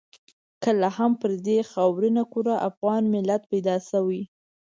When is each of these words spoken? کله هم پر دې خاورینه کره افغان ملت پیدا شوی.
کله 0.63 0.87
هم 0.97 1.11
پر 1.21 1.31
دې 1.45 1.59
خاورینه 1.71 2.23
کره 2.33 2.55
افغان 2.69 3.03
ملت 3.15 3.41
پیدا 3.51 3.75
شوی. 3.89 4.21